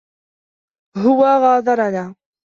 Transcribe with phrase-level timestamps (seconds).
[1.03, 2.15] هو غادرنا.